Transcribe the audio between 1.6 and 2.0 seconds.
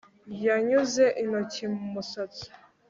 mu